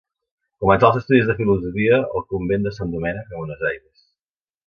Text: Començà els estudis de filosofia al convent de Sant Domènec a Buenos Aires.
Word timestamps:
Començà 0.63 0.87
els 0.87 0.95
estudis 1.01 1.27
de 1.31 1.35
filosofia 1.41 1.99
al 2.21 2.25
convent 2.35 2.65
de 2.67 2.73
Sant 2.79 2.95
Domènec 2.97 3.31
a 3.35 3.37
Buenos 3.43 3.65
Aires. 3.73 4.05